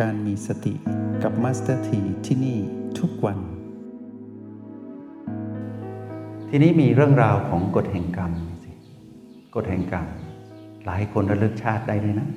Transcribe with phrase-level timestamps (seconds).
[0.00, 0.74] การมีสติ
[1.22, 2.58] กับมาสเตอร์ทีที่นี่
[2.98, 3.38] ทุกวัน
[6.48, 8.32] ทีนี้มีเรื่องราวของกฎแห่งกรรม
[8.64, 8.72] สิ
[9.54, 10.06] กฎแห่งกรรม
[10.86, 12.28] หลายคนระลึกชาติได้ด้วยนะ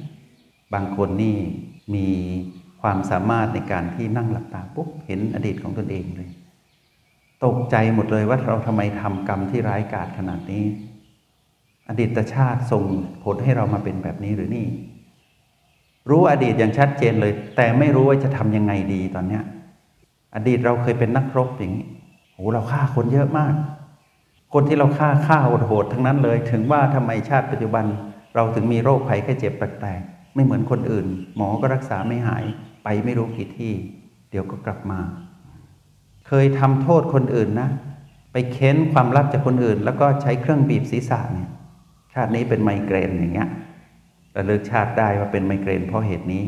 [0.74, 1.36] บางคนนี่
[1.96, 2.08] มี
[2.82, 6.30] ความสามารถในการที่นั่งหลับตาปุ๊บเห็นอดีตของตนเองเลย
[7.46, 10.64] ตกใจหมดเลยว่าเราทำไมทำกรรมที่ร้ายกาจขนาดนี้
[11.90, 12.84] อดีตชาติส่ง
[13.24, 14.68] ผลให้เรามาเป็นแบบนี้หรือนี่
[16.10, 19.44] รู้อดีตอย่างชัดเจนเลย แต่ไม่รู้ว่าจะทำยังไงดีตอนเนี้ย
[20.36, 21.86] อดีตเราเคยเป็นนักรบอย่างนี้
[22.34, 23.54] โอ้เราฆ่าคนเยอะมาก
[24.54, 27.86] คนที่เราฆ่าฆ่าโหดๆทั้งนั้นเลย ถึงว่าทำไมชาติปัจจุบัน
[28.36, 32.44] เราถึงมีโรคภัยแค่เจ็บแปลกๆไม่เหมือนคนอื่น หมอก็รักษาไม่หาย
[32.84, 33.74] ไปไม่รู้กี่ที่
[34.30, 35.00] เดี๋ยวก็กลับมา
[36.28, 37.70] เคยทำโทษคนอื่นนะ
[38.32, 41.50] ไปเค้นความลับจากคนอื่น แล้วก็ใช้เครื่องบีบศีรษะเนี่ย
[42.14, 43.50] ชาตินี้เป็นไมเกรนอย่างเงี้ย
[44.38, 46.46] ระลึกชาติได้ว่าเป็นไมเกรนเพราะเหตุนี้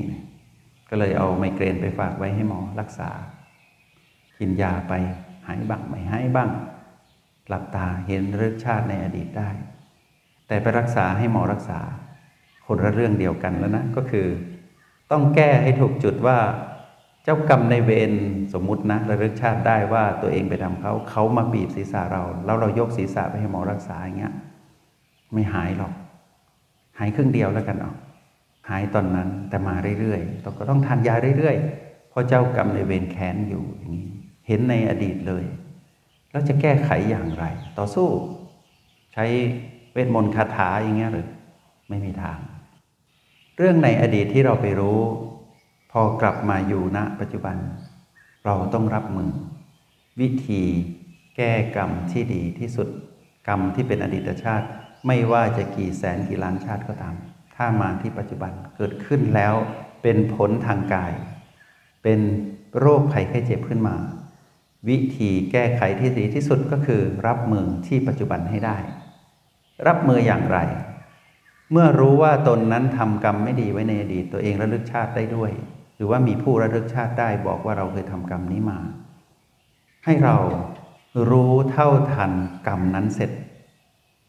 [0.89, 3.09] ก็เลยเอาไมเกรนไปฝากไว้ให้หมอรักษา
[4.39, 4.93] กินยาไป
[5.47, 6.49] หายบ้างไม่หายบ้าง
[7.49, 9.49] หลับตาเห็นเรื่องชาติในอดีตได้
[10.47, 11.79] แต่ไปรักษาให้หมอรักษา
[12.65, 14.27] คนละเรื่องเดียวกันแล้วนะ ก็คือ
[15.11, 16.37] ต้องแก้ให้ถูกจุดว่า
[17.23, 18.11] เจ้ากรรมในเวร
[18.53, 24.33] สมมุตินะระลึกชาติได้ว่าตัวเองไปทำเขาเขามาบีบศีรษะเรา แล้วเรายกศีรษะไปให้หมอรักษาอย่างเงี้ย
[25.33, 25.93] ไม่หายหรอก
[26.99, 27.93] หายครึ่งเดียวแล้วกันเอา
[28.69, 34.07] หายตอนนั้นแต่มาเรื่อยๆเราก็ต้องทานยาเรื่อยๆเพราะเจ้ากรรมในเวรแค้นอยู่อย่างนี้
[34.47, 35.45] เห็นในอดีตเลย
[36.31, 37.45] แล้วจะแก้ไขอย่างไร
[37.77, 38.07] ต่อสู้
[39.13, 39.25] ใช้
[39.93, 41.27] เวทมนต์คาถาอย่างเงี้ยหรือ
[41.89, 42.39] ไม่มีทาง
[43.57, 44.99] เรื่องในอดีตที่เราไปรู้
[45.91, 47.55] พอกลับมาอยู่ณปัจจุบัน
[48.45, 49.31] เราต้องรับมือ
[50.19, 50.63] วิธี
[51.35, 52.87] แก้กรรมที่ดีที่สุด
[53.47, 54.67] กรรมที่เป็นอดีตชาติ
[55.07, 57.15] ไม่ว่าจะกี่แสนกี่ล้านชาติก็ตาม
[57.55, 59.53] ถ้ามาที่ปัจจุบันเกิดขึ้นแล้ว
[60.03, 61.13] เป็นผลทางกาย
[62.03, 62.19] เป็น
[62.79, 63.95] โรคภัยไข้เจ็บขึ้นมา
[64.89, 68.77] วิธีแก้ไขที่ดีที่สุดก็คือ รับมือที่ปัจจุบันให้ได้
[69.87, 70.59] รับมืออย่างไร
[71.71, 75.51] เมื่อรู้ว่าตนนั้นทำกรรมไม่ดีไว้ในอดีตตัวเองระลึกชาติได้ด้วย
[75.95, 78.79] หรือว่ามีผู้ระลึกชาติได้บอกว่าเราเคยทำกรรมนี้มา
[80.05, 80.35] ให้เรา
[81.29, 82.31] รู้เท่าทัน
[82.67, 83.31] กรรมนั้นเสร็จ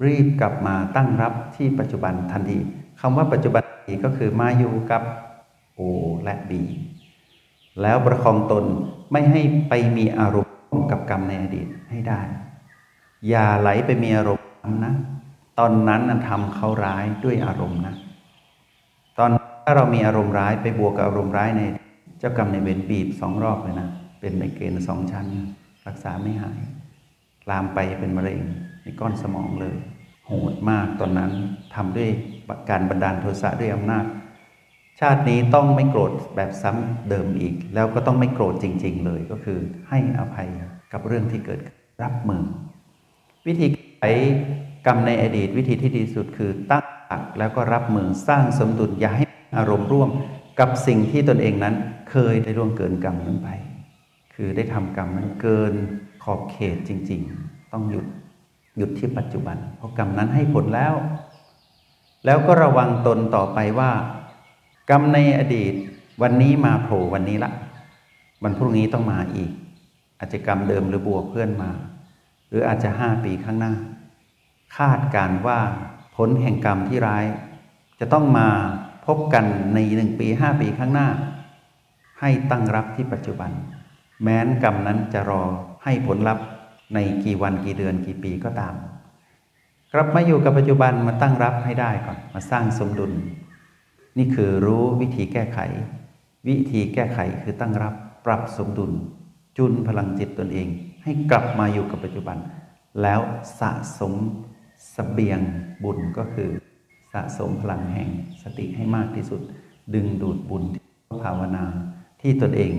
[0.05, 2.59] รีบกลับมาตั้งรับที่ปัจจุบันทันที
[3.01, 3.62] คำว่าปัจจุบัน
[4.05, 5.03] ก็คือมาอยู่กับ
[5.79, 5.81] O
[6.25, 6.53] และ B
[7.83, 8.65] แล้วประคองตน
[9.12, 12.21] ไม่ให้ไปมีอารมณ์กับกรรมในอดีตให้ได้
[13.29, 14.95] อย่าไหลไปมีอารมณ์นะ
[15.59, 17.95] ตอนนั้นทำเขาร้ายด้วยอารมณ์นะ
[19.19, 19.31] ตอน
[19.65, 21.63] ถ้าเรามีอารมณ์ร้ายไปบวกกับอารมณ์ร้ายใน
[22.19, 23.89] เจ้ากรรมในเวรบีบสองรอบเลยนะ
[24.21, 25.27] เป็นไมเกรนสองชั้น
[25.87, 26.61] รักษาไม่หาย
[27.51, 28.41] ลามไปเป็นมะเร็ง
[28.87, 29.77] ในก้อนสมองเลย
[30.27, 31.33] โหดมากตอนนั้น
[31.75, 32.11] ทำด้วย
[32.71, 34.05] การบันดาลโทสะด้วยอำนาจ
[35.01, 39.59] ชาตินี้ต้องไม่โกรธแบบซ้ำเดิมอีก แล้วก็ต้องไม่โกรธจริง ๆ เลยก็คือ
[39.89, 40.49] ให้อภัย
[40.93, 41.61] กับเรื่องที่เกิด
[42.03, 42.43] รับมือ
[43.47, 43.67] วิธี
[43.99, 44.05] ไข
[44.87, 49.25] กรรมในอดีตวิธีที่ดีสุดคือตั้งหลักแล้วก็รับมือสร้างสมดุลอย่าให้
[49.57, 50.11] อารมณ์ร่วม
[50.61, 51.75] กับสิ่งที่ตนเองนั้น
[52.11, 53.49] เคยได้ร่วงเกินกรรมนั้นไป
[54.35, 55.75] คือได้ทำกรรมนั้นเกิน
[56.23, 58.07] ขอบเขตจริง ๆ ต้องหยุด
[58.77, 60.95] หยุดที่ปัจจุบัน เพราะกรรมนั้นให้ผลแล้ว
[62.25, 63.91] แล้วก็ระวังตนต่อไปว่า
[64.91, 65.73] กรรมในอดีต
[66.23, 67.53] วันนี้มาโผล่วันนี้ละ
[68.43, 69.51] วันพรุ่งนี้ต้องมาอีก
[70.19, 71.71] อาจจะกรรมเดิมหรือบวกเพื่อนมา
[72.49, 73.73] หรืออาจจะห้าปีข้างหน้า
[74.77, 75.59] คาดการว่า
[76.17, 77.25] ผลแห่งกรรมที่ร้าย
[78.01, 78.49] จะต้องมา
[79.07, 79.45] พบกัน
[79.75, 81.09] ในหนึ่งปีห้าปีข้างหน้า
[82.21, 83.51] ให้ตั้งรับที่ปัจจุบัน
[84.23, 85.43] แม้นกรรมนั้นจะรอ
[85.85, 86.45] ให้ผลลัพธ์
[86.95, 88.75] ในกี่วันกี่เดือนกี่ปีก็ตาม
[89.93, 93.13] กลับมาอยู่กับปัจจุบันมาตั้งรับให้ได้ก่อนมาสร้างสมดุล
[94.19, 95.59] นี่คือรู้วิธีแก้ไข
[96.49, 97.95] วิธีแก้ไขคือตั้งรับ
[98.27, 98.93] ปรับสมดุล
[99.57, 100.69] จุนพลังจิตตนเอง
[101.03, 102.39] ให้กลับมาอยู่กับปัจจุบัน
[103.03, 103.21] แล้ว
[103.60, 104.19] สะสมส
[104.93, 105.41] เสบียง
[105.84, 106.51] บุญก็คือ
[107.13, 108.09] สะสมพลังแห่ง
[108.43, 109.41] สติให้มากที่สุด
[109.95, 110.63] ดึงดูดบุญ
[111.25, 111.65] ภาวนา
[112.21, 112.72] ที่ตนเอง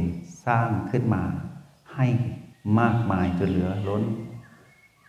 [0.45, 1.23] สร้างขึ้นมา
[1.95, 2.07] ให้
[2.79, 4.03] มากมายจนเหลือล้น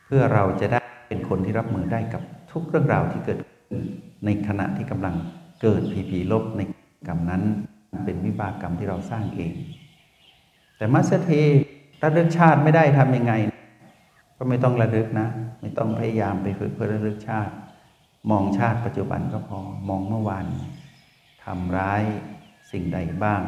[0.05, 2.23] เพื่อเราจะได้เป็นคนที่รับมือได้กับ
[2.53, 3.39] ทุกเรื่องราวที่เกิด
[3.69, 3.83] ขึ้น
[4.25, 5.15] ในขณะที่กำลัง
[5.63, 6.61] เกิดผีผีลบใน
[7.09, 7.43] กรรมนั้น
[8.05, 9.53] เป็นวิบากกรรมที่เราสร้างเอง
[10.77, 11.31] แต่มัสเท
[12.03, 13.33] ระลึกชาติไม่ได้ทำยังไง
[14.37, 15.29] ก็ไม่ต้องระลึกนะ
[15.61, 17.53] ไม่ต้องพยายามไปฝึกเพื่อระลึกชาติ
[18.31, 19.59] มองชาติปัจจุบันก็พอ
[19.89, 20.47] มองเมื่อวาน
[21.45, 22.03] ทำร้าย
[22.71, 23.43] สิ่งใดบ้าง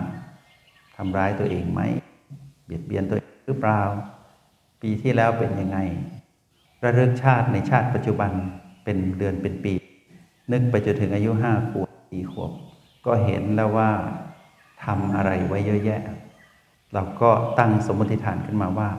[0.96, 1.80] ทำร้ายตัวเองไหม
[2.66, 3.82] เบียดเบียนตัวเอง รือเปล่า
[4.82, 5.78] ปีที่แล้วเป็นยังไง
[6.84, 8.30] ระลึกชาติในชาติปัจจุบัน
[8.84, 9.74] เป็นเดือนเป็นปี
[10.52, 12.52] นึกไปจนถึงอายุห้าขวบสี่ขวบ
[13.06, 13.90] ก็เห็นแล้วว่า
[14.84, 16.00] ทำอะไรไว้เยอะแยะ
[16.94, 18.90] เราก็ตั้งสมมติฐานขึ้นมาว่า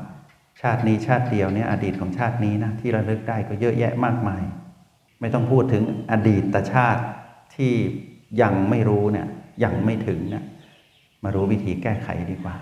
[0.62, 4.44] ชาตินี้ชาติเดียวเนี่ยอดีตของชาตินี้นะที่ระลึกได้ก็เยอะแยะมากมาย
[5.20, 7.04] ไม่ต้องพูดถึงอดีตชาติ
[7.56, 7.74] ที่
[8.42, 9.28] ยังไม่รู้เนี่ย
[9.64, 10.44] ยังไม่ถึงเนี่ย
[11.24, 12.56] มารู้วิธีแก้ไขดีกว่า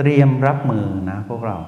[0.00, 1.58] เตรียมรับมือนะพวกเรา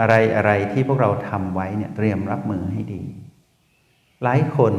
[0.00, 3.02] อะไรอะไรที่พวกเราทำไว้เนี่ยเตรียมรับมือให้ดี
[4.22, 4.74] หลายคน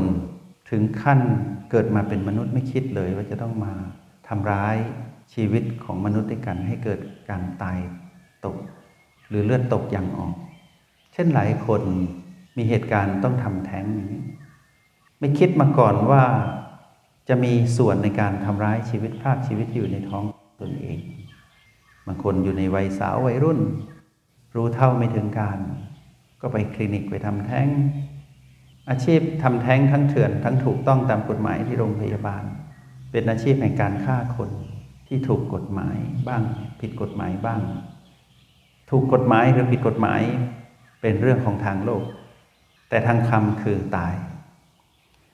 [0.69, 1.19] ถึงขั้น
[1.71, 3.73] เกิดมาเป็นมนุษย์ไม่คิดเลยว่าจะต้องมา
[4.27, 4.77] ทำร้าย
[5.33, 6.99] ชีวิตของมนุษย์ด้วยกันให้เกิด
[7.29, 7.77] การตาย
[8.45, 8.57] ตก
[9.29, 10.33] หรือเลือดตกอย่างออก
[11.13, 11.81] เช่นหลายคน
[12.57, 14.23] มีเหตุการณ์ต้องทำแท้งอย่างนี้
[15.19, 16.23] ไม่คิดมาก่อนว่า
[17.29, 20.23] จะมีส่วนในการทำร้ายชีวิตภาคชีวิตอยู่ในท้อง
[20.61, 20.99] ตนเอง
[22.11, 23.59] บางคนอยู่ในวัยสาววัยรุ่น
[24.55, 25.59] รู้เท่าไม่ถึงการ
[26.41, 27.67] ก็ไปคลินิกไปทำแท้ง
[28.89, 32.43] อาชีพทำแท้งทั้งเถื่อนทั้งถูกต้องตามกฎหมายที่โรงพยาบาล
[33.11, 34.49] เป็นอาชีพแห่งการฆ่าคน
[35.07, 35.97] ที่ถูกกฎหมาย
[36.27, 36.43] บ้าง
[36.81, 37.61] ผิดกฎหมายบ้าง
[38.89, 40.21] ถูกกฎหมายหรือผิดกฎหมาย
[41.01, 42.03] เป็นเรื่องของทางโลก
[42.89, 44.13] แต่ทางคำคือตาย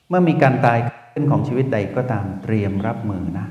[0.09, 0.79] เมื่อมีการตาย
[1.13, 3.47] ขึ้นของชีวิตใดก็ตามเตรียมรับมือนะ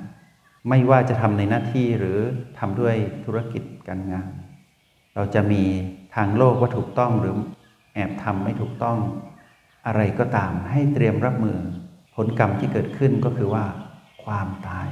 [0.68, 2.18] ไม่ว่าจะทำในหน้าที่หรือ
[2.58, 4.30] ทำด้วยธุรกิจการงาน
[5.14, 5.62] เราจะมี
[6.14, 7.36] ทางโลกว่าถูกต้องหรือ
[7.94, 8.98] แอบทำไม่ถูกต้อง
[9.86, 11.58] อะไรก็ตามให้เตรียมรับมือ
[12.14, 13.64] ผลกรรมที่เกิดขึ้นก็คือว่า
[14.24, 14.88] ความตาย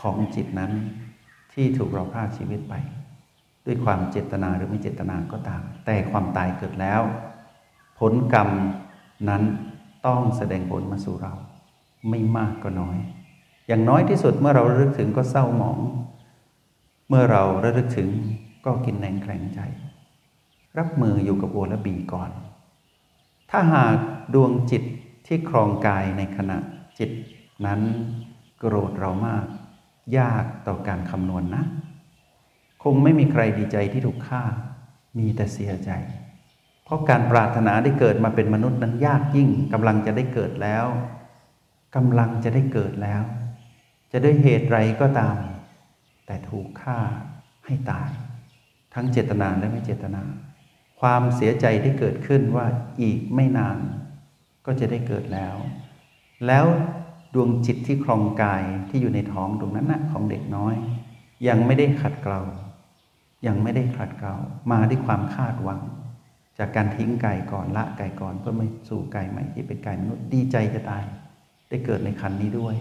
[0.00, 0.72] ของจิตนั้น
[1.52, 2.74] ที่ถูกเราพรากชีวิตไป
[3.66, 7.02] ด้วยความเจตนาหรือไม่เจตนาก็ตาม แต่ความตายเกิดแล้ว
[7.98, 8.48] ผลกรรม
[9.28, 9.42] นั้น
[10.06, 11.34] ต้องแสดงผลมาสู่เรา
[12.08, 12.98] ไม่มากก็น้อย
[13.72, 15.78] อย่างน้อยที่สุดเมื่อเราระลึกถึงก็เศร้าหมอง
[17.08, 18.08] เมื่อเราระลึกถึง
[18.64, 19.60] ก็กินแรงแข็งใจ
[20.78, 22.30] รับมืออยู่กับโอและบีก่อน
[23.50, 23.96] ถ้าหาก
[24.34, 24.82] ดวงจิต
[25.26, 26.58] ที่ครองกายในขณะ
[26.98, 27.10] จิต
[27.66, 27.80] นั้น
[28.58, 29.46] โกรธเรามาก
[30.18, 31.64] ยากต่อการคำนวณนนะ
[32.82, 34.42] คงไม่มีใครดีใจที่ถูกฆ่า
[35.18, 35.90] มีแต่เสียใจ
[36.84, 40.86] เพราะการปรารถนาได้เกิดมาเป็นมนุษย์นั้นยากยิ่งกำลังจะได้เกิดแล้ว
[41.96, 43.24] กำลังจะได้เกิดแล้ว
[44.12, 45.36] จะด้วยเหตุไรก็ตาม
[46.26, 46.98] แต่ถูกฆ่า
[47.66, 48.10] ให้ตาย
[48.94, 50.22] ทั้งเจตนาและไม่เจตนา
[51.00, 52.66] ความเสียใจที่เกิดขึ้นว่า
[53.02, 53.78] อีกไม่นาน
[54.66, 55.56] ก็จะได้เกิดแล้ว
[56.46, 56.66] แล้ว
[57.34, 60.76] ดวงจิตที่ครองกายที่อยู่ในท้องตรงนั้นนะของเด็กน้อย
[61.48, 62.40] ยังไม่ได้ขัดเกลา
[63.46, 64.34] ยังไม่ได้ขัดเกลา
[64.72, 65.80] มาด้วยความคาดหวัง
[66.58, 71.04] จากการทิ้งไก่ก่อนละไก่ก่อนเพื่อไม่สู่ไก่ใหม่ที่เป็นไก่มนุษย์ดีใจจะตาย
[71.68, 72.76] ได้เกิดในคันนี้ด้วย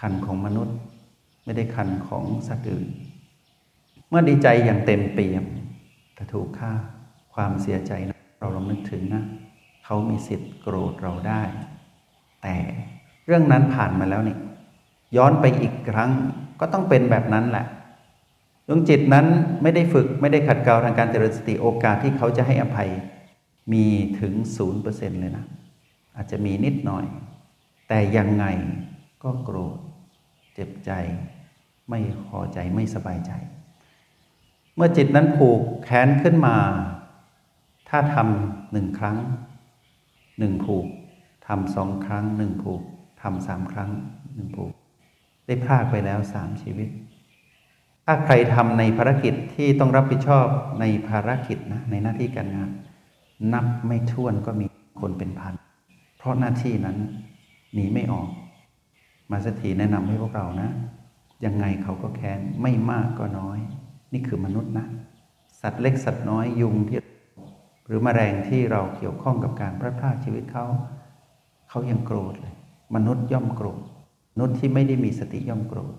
[0.00, 0.76] คันของมนุษย์
[1.44, 2.88] ไม่ได้คันของสัตว์อื่น
[4.08, 5.44] เมื่อดีใจอย่างเต็มเปี่ยม
[6.14, 6.72] แต่ถูกฆ่า
[7.34, 9.24] ความเสียใจนะเราลองนึกถึงนะ
[9.84, 11.42] เขามีสิทธิ์โกรธเราได้
[12.42, 12.56] แต่
[13.26, 14.36] เรื่องนั้นผ่านมาแล้วนี่
[15.16, 16.10] ย้อนไปอีกครั้ง
[16.60, 17.66] ก็ต้องเป็นแบบนั้นแหละ
[18.68, 19.26] ดวงจิตนั้น
[19.62, 22.90] ไม่ได้ฝึกไม่ได้ขัดเกลาทางการเจริญสติโอกาสที่เขาจะให้อภัย
[23.72, 23.86] มี
[24.20, 25.44] ถึงศูนย์เปอร์เซ็นเลยนะ
[26.16, 27.04] อาจจะมีนิดหน่อย
[27.88, 28.44] แต่ยังไง
[29.22, 29.78] ก็โกรธ
[30.60, 30.92] จ็บใจ
[31.90, 33.32] ไม่พอใจไม่สบายใจ
[34.74, 36.56] เมื่อจิตนั้นผูกแขนขึ้นมา
[37.88, 39.18] ถ้าทำหนึ่งครั้ง
[40.38, 40.86] หนึ่งผูก
[41.46, 42.82] ทำสองครั้งหนึ่งผูก
[43.22, 43.90] ทำสามครั้ง
[44.34, 44.72] หนึ่งผูก
[45.46, 46.88] ได้พลากไปแล้วสามชีวิต
[48.04, 50.46] ถ้าใครทำในภารกิจที่ต้องรับผิดชอบ
[50.80, 52.70] ในภารกิจนะในหน้าที่การงาน
[53.52, 54.66] นับไม่ถ้วนก็มี
[55.00, 55.54] คนเป็นพัน
[56.18, 56.98] เพราะหน้าที่นั้น
[57.74, 58.28] หนีไม่ออก
[59.30, 60.70] มาสถีแนะนำให้พวกเรานะ
[61.44, 63.58] ยังไงเขาก็แค้นไม่มากก็น้อย
[64.12, 64.86] นี่คือมนุษย์นะ
[65.60, 66.98] สัตว์เล็กสัตว์น้อยยุงที่
[67.86, 70.66] หรือมแมลงที่เราเกี่ยวข้องกับการพลาดพลาดชีวิตเขา
[71.68, 72.54] เขายังโกรธเลย
[72.94, 73.80] มนุษย์ย่อมโกรธ
[74.32, 75.94] มนุษย์ที่ไม่ได้มีสติย่อมโกรธ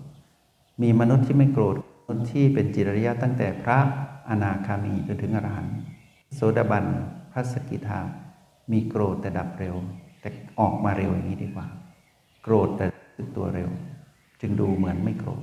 [0.82, 1.74] มีมนุษย์ที่ไม่โกรธ
[2.08, 3.78] มนุษย์ที่เป็นจิตริยะตั้งแต่พระ
[4.28, 5.76] อนาคามีจนถึงอรหันต์
[6.34, 6.84] โสดาบัน
[7.32, 8.00] พระสกิทา
[8.72, 9.76] มีโกรธแต่ดับเร็ว
[10.20, 10.28] แต่
[10.60, 11.66] ออกมาเร็วอย่างนี้ดีกว่า
[12.42, 12.86] โกรธแต่
[13.16, 13.70] สึกตัวเร็ว
[14.40, 15.42] จึงดูเหมือนไม่โกรธ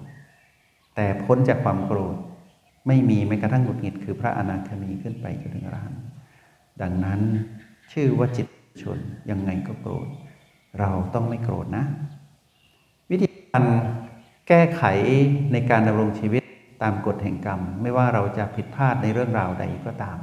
[0.96, 2.16] แต่พ้นจากความโกรธ
[2.88, 6.04] ไม่มีแม้กระทั่งหงุดหงิดคือพระอนาคามีขึ้นไปจนถึงอรหันต์
[6.82, 7.22] ดังนั้น
[7.92, 8.48] ชื่อว่าจิต
[8.84, 9.00] ชน
[9.32, 10.08] ยังไงก็โกรธ
[10.80, 11.86] เราต้องไม่โกรธนะ
[13.12, 13.64] วิธีการ
[14.48, 14.84] แก้ไข
[15.52, 16.44] ในการดำรงชีวิต
[16.82, 20.20] ตามกฎแห่งกรรม ไม่ว่าเราจะผิดพลาดในเรื่องราวใดก็ตาม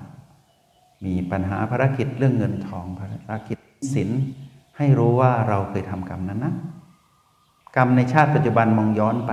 [1.04, 3.56] มีปัญหาภารกิจเรื่องเงินทองภารกิจ
[3.94, 4.10] สิน
[4.76, 6.54] ให้รู้ว่าเราเคยทำกรรมนั้นนะ
[7.76, 9.32] กรรมในชาติปัจจุบันมองย้อนไป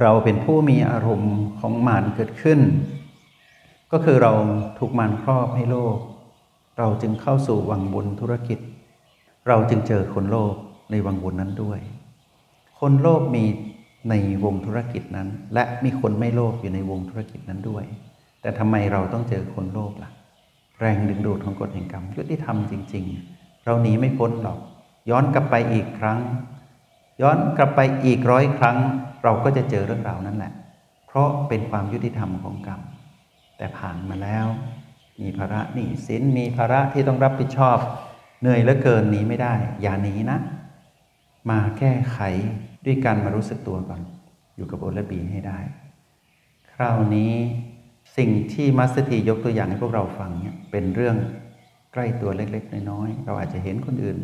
[0.00, 2.60] เราเป็นผู้มีอารมณ์ของมารเกิดขึ้น
[3.92, 4.32] ก็คือเรา
[4.78, 5.98] ถูกมันครอบให้โลภ
[6.78, 8.58] เราจึงเข้าสู่วังบุญธุรกิจ
[9.48, 10.54] เราจึงเจอคนโลภ
[10.90, 11.80] ในวังบุญนั้นด้วย
[12.80, 13.44] คนโลภมี
[14.10, 14.14] ใน
[14.44, 17.84] วงธุรกิจนั้น และมีคนไม่โลภอยู่ในวงธุรกิจนั้นด้วย
[18.40, 20.10] แต่ทำไมเราต้องเจอคนโลภล่ะ
[20.80, 23.04] แรงดึงดูดของกฎแห่งกรรมยุติธรรมจริง
[23.34, 24.58] ๆ เราหนีไม่พ้นหรอก
[25.10, 26.18] ย้อนกลับไปอีกครั้ง
[27.20, 28.78] ย้อนกลับไปอีกร้อยครั้ง
[29.22, 30.52] เราก็จะเจอเรื่องราวนั้นแหละ
[31.06, 32.80] เพราะเป็นความยุติธรรมของกรรม
[33.56, 34.46] แต่ผ่านมาแล้ว
[35.20, 37.78] มีภาระหนี้สินมีภาระที่ต้องรับผิดชอบ
[38.40, 40.38] เหนื่อยเหลือเกินหนีไม่ได้ อย่าหนีนะ
[41.50, 42.18] มาแก้ไข
[42.84, 44.00] ด้วยการมารู้สึกตัวก่อน
[44.56, 45.58] อยู่กับโอและบีให้ได้
[46.74, 47.32] คราวนี้
[48.16, 51.16] สิ่งที่มัสเตียกตัวอย่างให้พวกเราฟังเนี่ยเป็นเรื่อง
[51.92, 54.18] ใกล้ตัวเล็ก ๆ น้อยๆเราอาจจะเห็นคนอื่น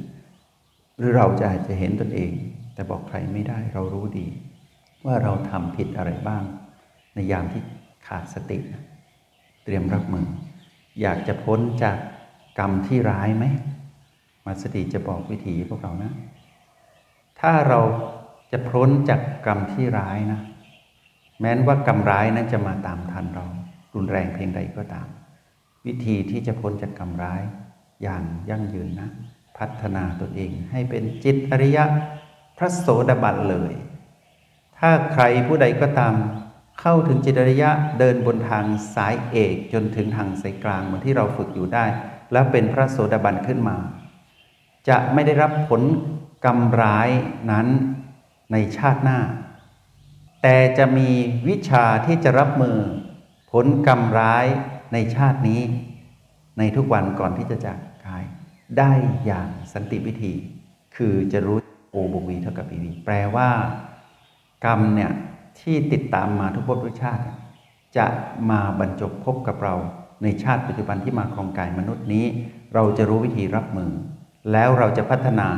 [0.97, 2.31] หรือเราจะอาจจะเห็นตนเอง
[2.79, 4.27] แต่บอกใครไม่ได้เรารู้ดี
[5.07, 6.43] ว่าเราทำผิดอะไรบ้าง
[7.15, 7.63] ในยามที่
[8.07, 8.59] ขาดสติ
[9.65, 10.27] เตรียมรับมือ
[11.01, 11.99] อยากจะพ้นจาก
[12.59, 13.45] กรรมที่ร้ายไหม
[14.45, 16.13] มาสเตอร์ทีจะบอกวิธีพวกเรานะ
[17.41, 17.81] ถ้าเรา
[18.53, 20.41] จะพ้นจากกรรมที่ร้ายนะ
[21.41, 23.47] แม้นว่ากรรมร้ายนั้นจะมาตามทันเรา
[23.95, 25.07] รุนแรงเพียงใดก็ตาม
[25.87, 27.43] วิธีที่จะพ้นจากกรรมร้าย
[28.03, 29.11] อย่างยั่งยืนนะ
[29.59, 31.87] พัฒนาตนเองให้เป็นจิตอริยะ
[32.59, 33.73] พระโสดาบันเลย
[34.79, 36.15] ถ้าใครผู้ใดก็ตาม
[36.81, 41.85] เข้าถึงจิตริยะเดินบนทางสายเอกจนถึงทางสายกลางเหมือนที่เราฝึกอยู่ได้
[42.33, 43.77] แล้วเป็นพระโสดาบันขึ้นมา
[44.89, 45.83] จะไม่ได้รับผล
[46.45, 47.09] กรรมร้าย
[47.51, 47.67] นั้น
[48.53, 49.19] ในชาติหน้า
[50.43, 51.09] แต่จะมี
[51.49, 52.77] วิชาที่จะรับมือ
[53.53, 54.47] ผลกรรมร้าย
[54.93, 55.61] ในชาตินี้
[56.59, 58.25] ในทุกวันก่อนที่จะจากกาย
[58.79, 58.93] ได้
[59.27, 60.33] อย่างสันติวิธี
[60.97, 61.59] คือจะรู้
[61.91, 63.49] โอบวกวีเท่ากับปีวีแปลว่า
[64.65, 65.11] กรรมเนี่ย
[65.61, 67.25] ที่ติดตามมาทุกภพทุกชาติ
[67.97, 68.07] จะ
[68.51, 69.75] มาบรรจบพบกับเรา
[70.23, 72.27] ในชาติปัจจุบันที่มาครองกายมนุษย์นี้
[72.75, 73.91] เราจะรู้วิธีรับมือ
[74.53, 75.49] แล้วเราจะพัฒนา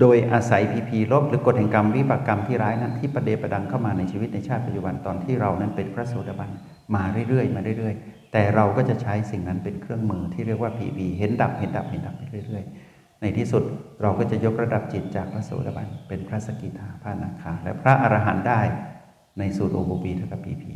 [0.00, 6.50] โดยอาศัยพีพีลบหรือกฎแห่งกรรมวิบากกรรมที่ร้ายนั้นที่ประเดประดังเข้ามาในชีวิตในชาติปัจจุบันตอนที่เรานั้นเป็นพระโสดาบัน
[6.94, 12.87] มาเรื่อยๆ มาเรื่อยๆ แต่เราก็จะใช้สิ่งนั้นเป็นเครื่องมือที่เรียกว่าพีพีเห็นดับเห็นดับเห็นดับไปเรื่อย ๆ
[13.20, 13.62] ในที่สุด
[14.02, 18.60] เราก็จะยกระดับจิตจากพระโสดาบันเป็นพระสกิทาพระนาคา และพระอรหันต์ได้
[19.38, 20.74] ในสูตรโอโบบีทกับพีพี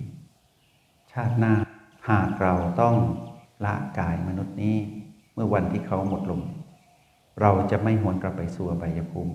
[1.12, 1.54] ชาติหน้า
[2.10, 2.94] หากเราต้อง
[3.64, 4.76] ละกายมนุษย์นี้
[5.34, 6.42] เมื่อวันที่เขาหมดลม
[7.40, 9.34] เราจะไม่หวนกลับไปสู่อบายภูมิ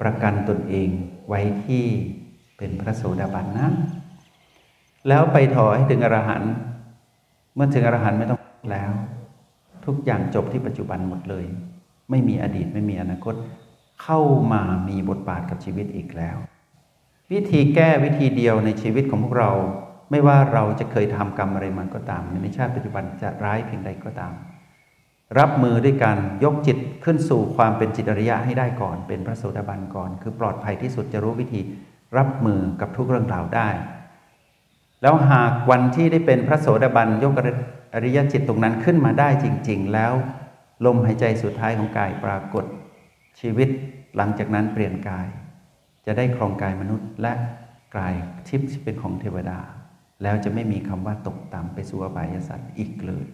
[0.00, 0.88] ประกันตนเอง
[1.28, 1.84] ไว้ที่
[2.58, 3.68] เป็นพระโสดาบันนะ
[5.08, 6.52] แล้วไปถอให้ถึงอรหันต์
[7.54, 8.40] เมื่อถึงอรหันต์ไม่ต้อง
[8.72, 8.92] แล้ว
[9.86, 11.44] ทุกอย่างจบที่ปัจจุบันหมดเลย
[12.10, 13.34] ไม่มีอดีตไม่มีอนาคต
[14.02, 14.20] เข้า
[14.52, 16.36] มามีบทบาทกับชีวิตอีกแล้ว
[17.32, 19.52] วิธีแก้วิธีเดียวในชีวิตของพวกเรา
[20.10, 24.32] ไม่ว่าเราจะเคยทำกรรมอะไรมันก็ตาม ในชาติปัจจุบันจะร้ายเพียงใดก็ตาม
[25.38, 31.60] รับมือด้วยการยกจิตขึ้นสู่ความเป็นจิตอริยะให้ได้ก่อน เป็นพระโสดาบันก่อน คือปลอดภัยที่สุดจะรู้วิธี
[32.16, 33.68] รับมือกับทุกเรื่องราวได้
[35.02, 37.32] แล้วหากวันที่ได้เป็นพระโสดาบันยก
[37.94, 40.12] อริยจิตตรงนั้นขึ้นมาได้จริง ๆ แล้ว
[40.84, 42.64] ลมหายใจสุดท้ายของกายปรากฏ
[43.40, 43.68] ชีวิต
[44.16, 45.26] หลังจากนั้นเปลี่ยนกาย
[46.06, 47.32] จะได้ครองกายมนุษย์ และ
[47.96, 48.14] กาย
[48.48, 49.58] ทิพย์เป็นของเทวดา
[50.22, 53.26] แล้วจะไม่มีคำว่าตกต่ำไปสู่อบายสัตว์อีกเลย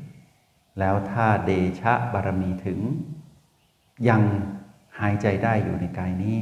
[0.79, 2.79] แล้วถ้าเดชะบารมีถึง
[4.09, 4.23] ยัง
[5.01, 6.37] หายใจได้อยู่ในกายนี้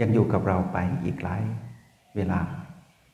[0.00, 1.42] ยังอยู่กับเราไปอีกหลาย
[2.16, 2.40] เวลา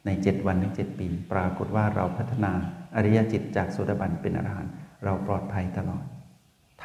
[0.07, 2.53] ในเจ็ดวันถึงเจ็ดปี ปรากฏว่าเราพัฒนา
[2.95, 4.73] อริยจิตจากโสดาบันเป็นอรหันต์
[5.05, 6.05] เราปลอดภัยตลอด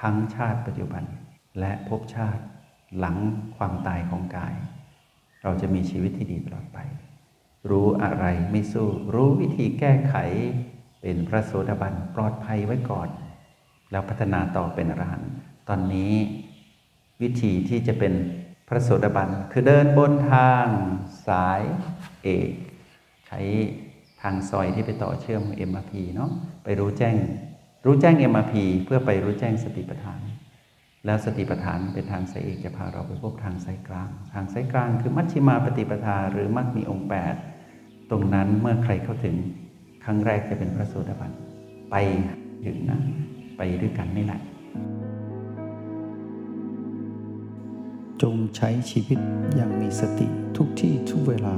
[0.02, 1.04] ทั้งชาติปัจจุบัน
[1.60, 2.44] และภพชาติ
[2.98, 3.18] หลัง
[3.58, 4.56] ความตายของกาย
[5.44, 6.80] เราจะมีชีวิตที่ดีตลอดไป
[7.70, 10.16] รู้อะไรไม่สู้ รู้วิธีแก้ไข
[11.02, 13.10] เป็นพระโสดาบันปลอดภัยไว้ก่อน
[13.92, 15.32] แล้วพัฒนาต่อเป็นอรหันต์
[15.68, 16.14] ตอนนี้
[17.22, 18.14] วิธีที่จะเป็น
[18.68, 20.66] พระโสดาบันคือเดินบนทาง
[21.28, 21.62] สาย
[22.24, 22.52] เอก
[23.28, 23.40] ใช้
[24.22, 26.32] ทางซอยที่ไปต่อเชื่อม MRP เนาะ
[26.64, 27.16] ไปรู้แจ้ง
[27.86, 28.54] รู้แจ้ง MRP
[28.86, 30.22] เพื่อไปรู้แจ้งสติปัฏฐาน
[31.06, 37.08] แล้วสติปัฏฐานเป็นทางสายเอกจะพาเราไปพบทางสายกลาง ทางสายกลางคือมัชฌิมาปฏิปทาหรือมัชมีองค์
[37.58, 39.36] 8 ตรงนั้นเมื่อใครเข้าถึง
[40.04, 41.32] ครั้งแรกจะเป็นพระโสดาบัน
[41.92, 41.96] ไป
[42.66, 43.00] ถึงนะ
[43.58, 44.42] ไปด้วยกันนี่แหละ
[48.22, 49.20] จงใช้ชีวิต
[49.56, 51.56] อย่างมีสติทุกที่ทุกเวลา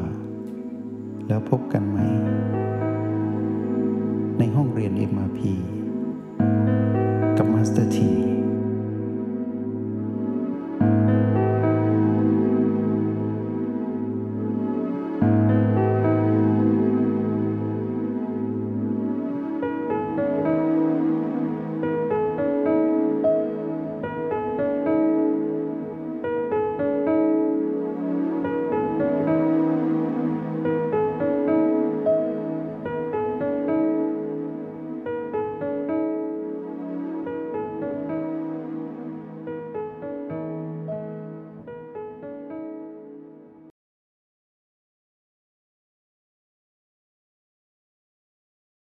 [1.27, 1.97] แล้วพบกันไหม
[4.37, 4.91] ในห้องเรียน
[7.63, 8.32] The tea.